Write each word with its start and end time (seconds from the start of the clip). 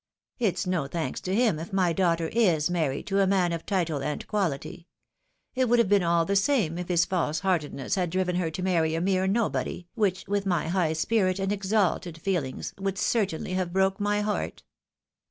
It's 0.39 0.65
no 0.65 0.87
thanks 0.87 1.21
to 1.21 1.35
him 1.35 1.59
if 1.59 1.71
my 1.71 1.93
daughter 1.93 2.27
is 2.29 2.71
married 2.71 3.05
to 3.05 3.19
a 3.19 3.27
man 3.27 3.53
of 3.53 3.67
title 3.67 4.01
and 4.01 4.25
quality— 4.27 4.87
^it 5.55 5.69
would 5.69 5.77
have 5.77 5.89
been 5.89 6.01
all 6.01 6.25
the 6.25 6.35
same 6.35 6.79
if 6.79 6.87
his 6.87 7.05
false 7.05 7.41
heartedness 7.41 7.93
had 7.93 8.09
driven 8.09 8.37
her 8.37 8.49
to 8.49 8.63
marry 8.63 8.95
a 8.95 8.99
mere 8.99 9.27
nobody, 9.27 9.85
which, 9.93 10.27
with 10.27 10.47
my 10.47 10.69
high 10.69 10.93
spirit 10.93 11.37
CONFESSION 11.37 11.43
OF 11.43 11.51
AN 11.51 11.57
ESCAPADE. 11.59 11.79
881 11.83 11.93
and 11.93 11.99
exalted 12.01 12.17
feelings, 12.23 12.73
would 12.79 12.97
certainly 12.97 13.53
have 13.53 13.71
broke 13.73 13.99
my 13.99 14.21
heart. 14.21 14.63